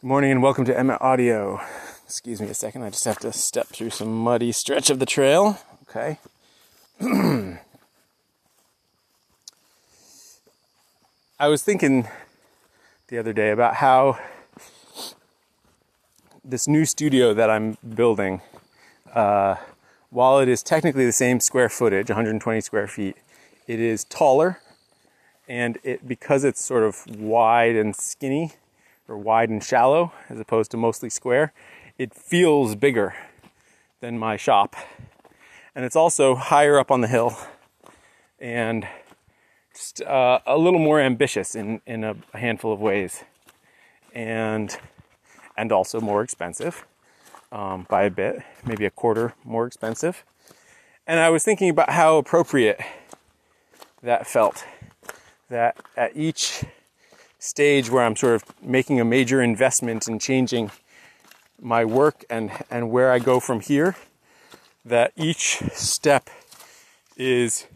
Good 0.00 0.06
morning 0.06 0.30
and 0.30 0.40
welcome 0.40 0.64
to 0.66 0.78
Emma 0.78 0.96
Audio. 1.00 1.60
Excuse 2.04 2.40
me 2.40 2.46
a 2.46 2.54
second, 2.54 2.84
I 2.84 2.90
just 2.90 3.04
have 3.04 3.18
to 3.18 3.32
step 3.32 3.66
through 3.66 3.90
some 3.90 4.16
muddy 4.16 4.52
stretch 4.52 4.90
of 4.90 5.00
the 5.00 5.06
trail. 5.06 5.58
Okay. 5.90 6.20
I 11.40 11.48
was 11.48 11.64
thinking 11.64 12.06
the 13.08 13.18
other 13.18 13.32
day 13.32 13.50
about 13.50 13.74
how 13.74 14.20
this 16.44 16.68
new 16.68 16.84
studio 16.84 17.34
that 17.34 17.50
I'm 17.50 17.76
building, 17.96 18.40
uh, 19.12 19.56
while 20.10 20.38
it 20.38 20.48
is 20.48 20.62
technically 20.62 21.06
the 21.06 21.12
same 21.12 21.40
square 21.40 21.68
footage, 21.68 22.08
120 22.08 22.60
square 22.60 22.86
feet, 22.86 23.16
it 23.66 23.80
is 23.80 24.04
taller 24.04 24.60
and 25.48 25.76
it 25.82 26.06
because 26.06 26.44
it's 26.44 26.64
sort 26.64 26.84
of 26.84 27.04
wide 27.18 27.74
and 27.74 27.96
skinny 27.96 28.52
or 29.08 29.18
wide 29.18 29.48
and 29.48 29.64
shallow 29.64 30.12
as 30.28 30.38
opposed 30.38 30.70
to 30.70 30.76
mostly 30.76 31.10
square, 31.10 31.52
it 31.98 32.14
feels 32.14 32.74
bigger 32.74 33.14
than 34.00 34.18
my 34.18 34.36
shop. 34.36 34.76
And 35.74 35.84
it's 35.84 35.96
also 35.96 36.34
higher 36.34 36.78
up 36.78 36.90
on 36.90 37.00
the 37.00 37.08
hill 37.08 37.36
and 38.38 38.86
just 39.74 40.02
uh, 40.02 40.40
a 40.46 40.58
little 40.58 40.78
more 40.78 41.00
ambitious 41.00 41.54
in, 41.54 41.80
in 41.86 42.04
a, 42.04 42.16
handful 42.34 42.72
of 42.72 42.80
ways. 42.80 43.24
And, 44.14 44.76
and 45.56 45.72
also 45.72 46.00
more 46.00 46.22
expensive 46.22 46.84
um, 47.52 47.86
by 47.88 48.04
a 48.04 48.10
bit, 48.10 48.42
maybe 48.64 48.84
a 48.84 48.90
quarter 48.90 49.34
more 49.44 49.66
expensive. 49.66 50.24
And 51.06 51.20
I 51.20 51.30
was 51.30 51.44
thinking 51.44 51.70
about 51.70 51.90
how 51.90 52.18
appropriate 52.18 52.80
that 54.02 54.26
felt. 54.26 54.64
That 55.48 55.76
at 55.96 56.14
each 56.14 56.64
stage 57.38 57.90
where 57.90 58.04
I'm 58.04 58.16
sort 58.16 58.34
of 58.34 58.62
making 58.62 59.00
a 59.00 59.04
major 59.04 59.42
investment 59.42 60.08
in 60.08 60.18
changing 60.18 60.70
my 61.60 61.84
work 61.84 62.24
and, 62.30 62.50
and 62.70 62.90
where 62.90 63.12
I 63.12 63.18
go 63.18 63.40
from 63.40 63.60
here, 63.60 63.96
that 64.84 65.12
each 65.16 65.58
step 65.72 66.30
is 67.16 67.66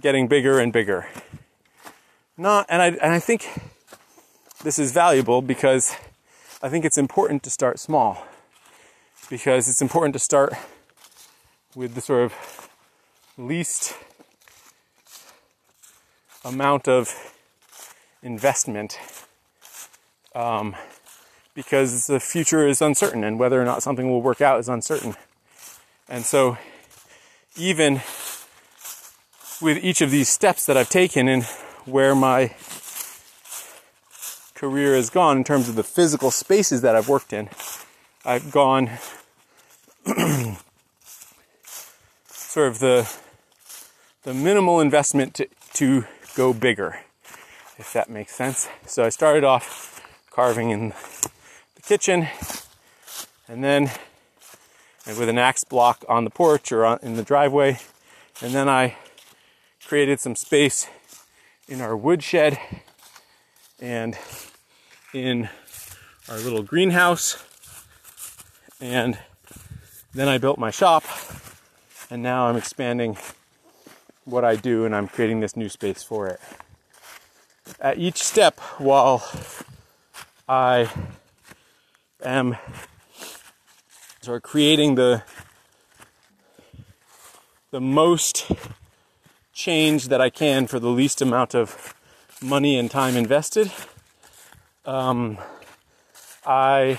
getting 0.00 0.28
bigger 0.28 0.58
and 0.58 0.72
bigger. 0.72 1.06
Not, 2.36 2.66
and 2.68 2.80
I, 2.80 2.86
and 2.88 3.12
I 3.12 3.18
think 3.18 3.48
this 4.62 4.78
is 4.78 4.92
valuable 4.92 5.42
because 5.42 5.96
I 6.62 6.68
think 6.68 6.84
it's 6.84 6.98
important 6.98 7.42
to 7.44 7.50
start 7.50 7.78
small. 7.78 8.24
Because 9.28 9.68
it's 9.68 9.82
important 9.82 10.14
to 10.14 10.18
start 10.18 10.54
with 11.74 11.94
the 11.94 12.00
sort 12.00 12.24
of 12.24 12.68
least 13.36 13.94
amount 16.44 16.88
of 16.88 17.34
investment 18.22 18.98
um, 20.34 20.76
because 21.54 22.06
the 22.06 22.20
future 22.20 22.66
is 22.66 22.80
uncertain 22.80 23.24
and 23.24 23.38
whether 23.38 23.60
or 23.60 23.64
not 23.64 23.82
something 23.82 24.08
will 24.08 24.22
work 24.22 24.40
out 24.40 24.60
is 24.60 24.68
uncertain. 24.68 25.14
And 26.08 26.24
so, 26.24 26.56
even 27.56 28.00
with 29.60 29.82
each 29.82 30.00
of 30.00 30.10
these 30.10 30.28
steps 30.28 30.66
that 30.66 30.76
I've 30.76 30.88
taken 30.88 31.28
and 31.28 31.42
where 31.84 32.14
my 32.14 32.54
career 34.54 34.94
has 34.94 35.10
gone 35.10 35.38
in 35.38 35.44
terms 35.44 35.68
of 35.68 35.74
the 35.74 35.82
physical 35.82 36.30
spaces 36.30 36.80
that 36.82 36.94
I've 36.94 37.08
worked 37.08 37.32
in, 37.32 37.48
I've 38.24 38.50
gone 38.52 38.90
sort 42.26 42.68
of 42.68 42.78
the 42.78 43.12
the 44.24 44.34
minimal 44.34 44.80
investment 44.80 45.32
to, 45.34 45.46
to 45.74 46.04
go 46.38 46.52
bigger, 46.52 47.00
if 47.78 47.92
that 47.92 48.08
makes 48.08 48.32
sense. 48.32 48.68
So 48.86 49.04
I 49.04 49.08
started 49.08 49.42
off 49.42 50.00
carving 50.30 50.70
in 50.70 50.90
the 51.74 51.82
kitchen, 51.82 52.28
and 53.48 53.64
then 53.64 53.90
with 55.04 55.28
an 55.28 55.36
axe 55.36 55.64
block 55.64 56.04
on 56.08 56.22
the 56.22 56.30
porch 56.30 56.70
or 56.70 56.96
in 57.02 57.16
the 57.16 57.24
driveway, 57.24 57.80
and 58.40 58.54
then 58.54 58.68
I 58.68 58.94
created 59.84 60.20
some 60.20 60.36
space 60.36 60.86
in 61.66 61.80
our 61.80 61.96
woodshed 61.96 62.56
and 63.80 64.16
in 65.12 65.48
our 66.28 66.36
little 66.36 66.62
greenhouse, 66.62 67.44
and 68.80 69.18
then 70.14 70.28
I 70.28 70.38
built 70.38 70.56
my 70.56 70.70
shop, 70.70 71.02
and 72.08 72.22
now 72.22 72.46
I'm 72.46 72.56
expanding 72.56 73.18
what 74.28 74.44
I 74.44 74.56
do 74.56 74.84
and 74.84 74.94
I'm 74.94 75.08
creating 75.08 75.40
this 75.40 75.56
new 75.56 75.68
space 75.68 76.02
for 76.02 76.28
it. 76.28 76.40
At 77.80 77.98
each 77.98 78.22
step, 78.22 78.60
while 78.78 79.26
I 80.48 80.90
am 82.22 82.56
sort 84.20 84.36
of 84.36 84.42
creating 84.42 84.94
the 84.94 85.22
the 87.70 87.80
most 87.80 88.50
change 89.52 90.08
that 90.08 90.20
I 90.20 90.30
can 90.30 90.66
for 90.66 90.78
the 90.78 90.88
least 90.88 91.20
amount 91.20 91.54
of 91.54 91.94
money 92.40 92.78
and 92.78 92.90
time 92.90 93.14
invested, 93.14 93.70
um, 94.86 95.36
I 96.46 96.98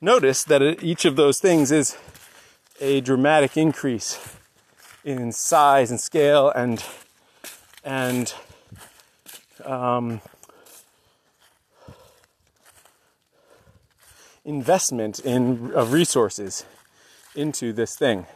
notice 0.00 0.44
that 0.44 0.62
each 0.82 1.04
of 1.04 1.16
those 1.16 1.38
things 1.40 1.70
is 1.70 1.98
a 2.84 3.00
dramatic 3.00 3.56
increase 3.56 4.36
in 5.04 5.32
size 5.32 5.90
and 5.90 5.98
scale 5.98 6.50
and 6.50 6.84
and 7.82 8.34
um, 9.64 10.20
investment 14.44 15.18
in 15.20 15.72
of 15.72 15.94
resources 15.94 16.66
into 17.34 17.72
this 17.72 17.96
thing 17.96 18.26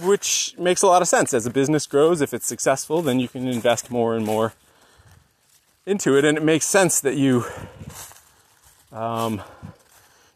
which 0.00 0.54
makes 0.58 0.80
a 0.82 0.86
lot 0.86 1.02
of 1.02 1.06
sense. 1.06 1.32
As 1.32 1.46
a 1.46 1.50
business 1.50 1.86
grows 1.86 2.20
if 2.20 2.34
it's 2.34 2.46
successful 2.46 3.00
then 3.00 3.20
you 3.20 3.28
can 3.28 3.46
invest 3.46 3.92
more 3.92 4.16
and 4.16 4.26
more 4.26 4.54
into 5.86 6.18
it 6.18 6.24
and 6.24 6.36
it 6.36 6.42
makes 6.42 6.66
sense 6.66 7.00
that 7.00 7.14
you 7.14 7.44
um, 8.90 9.40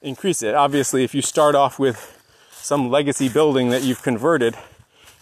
increase 0.00 0.42
it. 0.42 0.56
Obviously 0.56 1.04
if 1.04 1.14
you 1.14 1.22
start 1.22 1.54
off 1.54 1.78
with 1.78 2.18
some 2.62 2.90
legacy 2.90 3.28
building 3.28 3.70
that 3.70 3.82
you've 3.82 4.02
converted, 4.02 4.56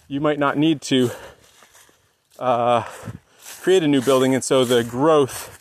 you 0.09 0.21
might 0.21 0.39
not 0.39 0.59
need 0.59 0.83
to 0.83 1.11
uh, 2.39 2.85
create 3.63 3.83
a 3.83 3.89
new 3.89 4.03
building, 4.03 4.35
and 4.35 4.45
so 4.45 4.65
the 4.65 4.85
growth 4.85 5.57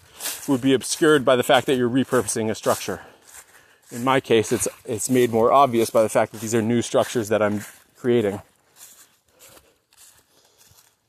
would 0.49 0.61
be 0.61 0.73
obscured 0.73 1.23
by 1.23 1.35
the 1.37 1.43
fact 1.43 1.67
that 1.67 1.75
you're 1.75 1.89
repurposing 1.89 2.49
a 2.49 2.55
structure. 2.55 3.01
In 3.91 4.03
my 4.03 4.19
case, 4.19 4.51
it's 4.51 4.67
it's 4.85 5.09
made 5.09 5.31
more 5.31 5.51
obvious 5.51 5.89
by 5.89 6.03
the 6.03 6.09
fact 6.09 6.33
that 6.33 6.41
these 6.41 6.53
are 6.53 6.61
new 6.61 6.81
structures 6.81 7.29
that 7.29 7.41
I'm 7.41 7.63
creating. 7.95 8.41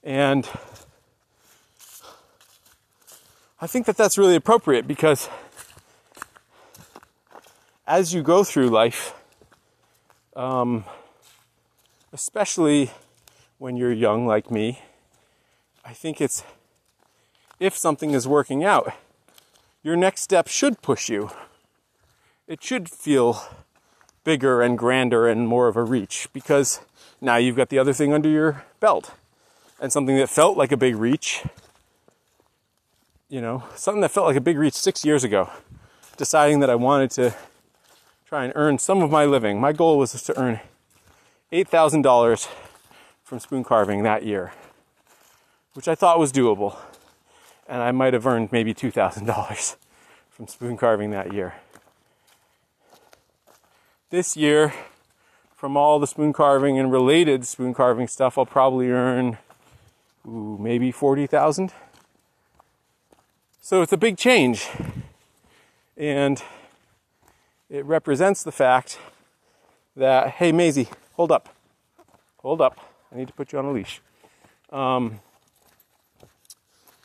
And 0.03 0.49
I 3.61 3.67
think 3.67 3.87
that 3.87 3.97
that's 3.97 4.17
really 4.17 4.37
appropriate 4.37 4.87
because 4.87 5.29
as 7.87 8.15
you 8.15 8.23
go 8.23 8.45
through 8.45 8.71
life, 8.71 9.15
um, 10.41 10.85
especially 12.15 12.91
when 13.59 13.77
you're 13.77 13.93
young 13.93 14.27
like 14.27 14.51
me, 14.51 14.81
I 15.85 15.93
think 15.93 16.19
it's 16.19 16.43
if 17.59 17.77
something 17.77 18.13
is 18.13 18.27
working 18.27 18.65
out, 18.65 18.95
your 19.83 19.97
next 19.97 20.23
step 20.23 20.49
should 20.49 20.81
push 20.81 21.11
you. 21.11 21.31
It 22.49 22.65
should 22.65 22.89
feel 22.89 23.43
bigger 24.25 24.63
and 24.63 24.79
grander 24.79 25.29
and 25.29 25.47
more 25.47 25.69
of 25.69 25.77
a 25.77 25.85
reach 25.85 26.29
because 26.33 26.81
now 27.21 27.37
you've 27.37 27.57
got 27.57 27.69
the 27.69 27.79
other 27.79 27.93
thing 27.93 28.15
under 28.15 28.29
your 28.29 28.65
belt. 28.81 29.13
And 29.79 29.93
something 29.93 30.17
that 30.17 30.31
felt 30.31 30.57
like 30.57 30.73
a 30.73 30.77
big 30.77 30.97
reach, 30.97 31.45
you 33.29 33.43
know, 33.43 33.65
something 33.77 34.01
that 34.01 34.11
felt 34.11 34.27
like 34.27 34.37
a 34.37 34.41
big 34.41 34.57
reach 34.57 34.75
six 34.75 35.05
years 35.05 35.23
ago, 35.23 35.51
deciding 36.17 36.61
that 36.61 36.71
I 36.71 36.77
wanted 36.77 37.11
to 37.13 37.35
try 38.31 38.45
and 38.45 38.53
earn 38.55 38.79
some 38.79 39.03
of 39.03 39.11
my 39.11 39.25
living. 39.25 39.61
My 39.61 39.73
goal 39.73 39.99
was 39.99 40.13
to 40.13 40.39
earn 40.39 40.61
$8,000 41.53 42.49
from 43.25 43.41
spoon 43.41 43.65
carving 43.65 44.05
that 44.05 44.25
year, 44.25 44.53
which 45.75 45.89
I 45.89 45.97
thought 45.97 46.21
was 46.21 46.33
doable. 46.33 46.77
And 47.69 47.83
I 47.83 47.91
might 47.91 48.15
have 48.15 48.25
earned 48.29 48.53
maybe 48.53 48.73
$2,000 48.73 49.77
from 50.31 50.47
spoon 50.47 50.77
carving 50.77 51.11
that 51.11 51.33
year. 51.33 51.57
This 54.11 54.37
year, 54.37 54.75
from 55.57 55.77
all 55.77 55.99
the 55.99 56.07
spoon 56.07 56.33
carving 56.33 56.79
and 56.79 56.93
related 56.93 57.45
spoon 57.45 57.75
carving 57.75 58.07
stuff, 58.07 58.39
I'll 58.39 58.47
probably 58.47 58.93
earn 58.93 59.39
ooh, 60.25 60.57
maybe 60.61 60.93
40,000. 60.93 61.73
So 63.61 63.83
it's 63.83 63.93
a 63.93 63.97
big 63.97 64.17
change. 64.17 64.69
And 65.97 66.41
it 67.71 67.85
represents 67.85 68.43
the 68.43 68.53
fact 68.53 68.99
that, 69.97 70.31
hey, 70.33 70.51
Maisie, 70.51 70.89
hold 71.15 71.31
up. 71.31 71.49
Hold 72.39 72.61
up. 72.61 72.79
I 73.13 73.17
need 73.17 73.29
to 73.29 73.35
put 73.35 73.53
you 73.53 73.59
on 73.59 73.65
a 73.65 73.73
leash. 73.73 74.01
Um, 74.71 75.21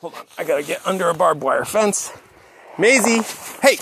Hold 0.01 0.13
on, 0.15 0.25
I 0.37 0.43
gotta 0.43 0.63
get 0.63 0.85
under 0.85 1.09
a 1.09 1.13
barbed 1.13 1.41
wire 1.41 1.65
fence. 1.65 2.11
Maisie, 2.77 3.21
hey! 3.61 3.77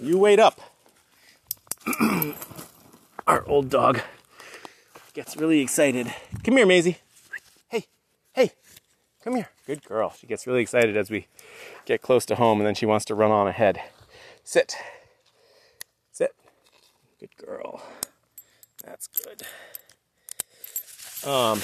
You 0.00 0.18
wait 0.18 0.38
up. 0.38 0.60
Our 3.26 3.46
old 3.46 3.70
dog 3.70 4.00
gets 5.14 5.36
really 5.36 5.60
excited. 5.60 6.12
Come 6.42 6.56
here, 6.56 6.66
Maisie. 6.66 6.98
Hey, 7.68 7.84
hey, 8.34 8.50
come 9.22 9.36
here. 9.36 9.48
Good 9.66 9.84
girl. 9.84 10.12
She 10.18 10.26
gets 10.26 10.46
really 10.46 10.60
excited 10.60 10.96
as 10.96 11.10
we 11.10 11.26
get 11.86 12.02
close 12.02 12.26
to 12.26 12.34
home 12.34 12.58
and 12.58 12.66
then 12.66 12.74
she 12.74 12.86
wants 12.86 13.04
to 13.06 13.14
run 13.14 13.30
on 13.30 13.46
ahead. 13.46 13.80
Sit. 14.50 14.74
Sit. 16.10 16.34
Good 17.20 17.36
girl. 17.36 17.80
That's 18.84 19.06
good. 19.06 19.42
Um, 21.24 21.62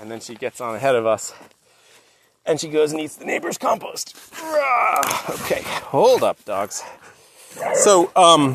and 0.00 0.10
then 0.10 0.20
she 0.20 0.34
gets 0.34 0.62
on 0.62 0.74
ahead 0.76 0.94
of 0.94 1.04
us 1.04 1.34
and 2.46 2.58
she 2.58 2.68
goes 2.68 2.92
and 2.92 3.02
eats 3.02 3.16
the 3.16 3.26
neighbor's 3.26 3.58
compost. 3.58 4.16
Okay, 5.28 5.60
hold 5.62 6.22
up, 6.22 6.42
dogs. 6.46 6.82
So, 7.74 8.12
um, 8.16 8.54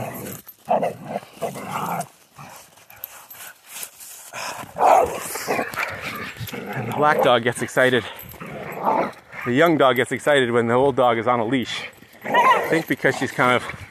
the 6.47 6.93
black 6.97 7.21
dog 7.21 7.43
gets 7.43 7.61
excited. 7.61 8.03
The 9.45 9.53
young 9.53 9.77
dog 9.77 9.97
gets 9.97 10.11
excited 10.11 10.49
when 10.49 10.65
the 10.65 10.73
old 10.73 10.95
dog 10.95 11.19
is 11.19 11.27
on 11.27 11.39
a 11.39 11.45
leash. 11.45 11.83
Think 12.73 12.87
because 12.87 13.15
she's 13.15 13.31
kind 13.31 13.55
of 13.55 13.85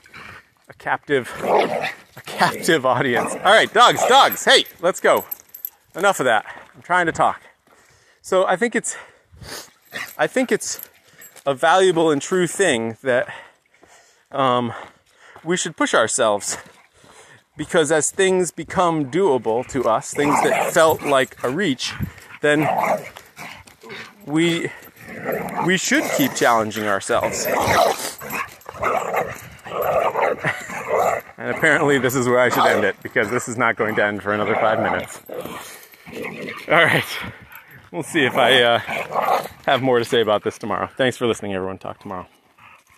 a 0.69 0.75
captive, 0.75 1.31
a 1.41 2.21
captive 2.27 2.85
audience. 2.85 3.33
All 3.33 3.53
right, 3.53 3.73
dogs, 3.73 4.05
dogs. 4.09 4.45
Hey, 4.45 4.65
let's 4.81 4.99
go. 4.99 5.25
Enough 5.95 6.19
of 6.19 6.25
that. 6.25 6.45
I'm 6.75 6.83
trying 6.83 7.07
to 7.07 7.13
talk. 7.13 7.43
So 8.23 8.45
I 8.45 8.57
think 8.57 8.75
it's, 8.75 8.97
I 10.19 10.27
think 10.27 10.51
it's 10.51 10.81
a 11.47 11.55
valuable 11.55 12.11
and 12.11 12.21
true 12.21 12.49
thing 12.49 12.97
that 13.05 13.33
um, 14.33 14.73
we 15.45 15.57
should 15.57 15.77
push 15.77 15.95
ourselves 15.95 16.59
because 17.57 17.93
as 17.93 18.11
things 18.11 18.51
become 18.51 19.13
doable 19.13 19.65
to 19.69 19.85
us, 19.85 20.13
things 20.13 20.35
that 20.43 20.73
felt 20.73 21.03
like 21.03 21.41
a 21.45 21.51
reach, 21.51 21.95
then 22.41 22.69
we 24.27 24.73
we 25.65 25.77
should 25.79 26.03
keep 26.17 26.35
challenging 26.35 26.89
ourselves. 26.89 27.47
And 31.43 31.51
apparently, 31.51 31.99
this 31.99 32.15
is 32.15 32.29
where 32.29 32.39
I 32.39 32.51
should 32.51 32.65
end 32.65 32.85
it 32.85 32.95
because 33.03 33.29
this 33.29 33.49
is 33.49 33.59
not 33.59 33.75
going 33.75 33.97
to 33.97 34.05
end 34.05 34.23
for 34.23 34.33
another 34.33 34.55
five 34.55 34.79
minutes. 34.79 35.21
All 36.69 36.85
right. 36.85 37.05
We'll 37.91 38.05
see 38.05 38.25
if 38.25 38.37
I 38.37 38.63
uh, 38.63 38.79
have 39.67 39.83
more 39.83 39.99
to 39.99 40.05
say 40.05 40.21
about 40.21 40.45
this 40.45 40.57
tomorrow. 40.57 40.89
Thanks 40.97 41.17
for 41.17 41.27
listening, 41.27 41.53
everyone. 41.53 41.79
Talk 41.79 41.99
tomorrow. 41.99 42.29